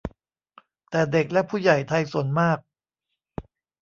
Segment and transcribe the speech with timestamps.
[0.89, 2.57] แต่เด็กและผู้ใหญ่ไทยส่วนมาก